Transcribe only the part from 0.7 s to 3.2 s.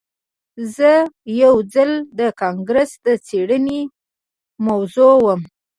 زه یو ځل د کانګرس د